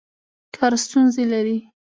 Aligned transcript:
کار 0.55 0.71
ستونزې 0.83 1.23
لري. 1.33 1.57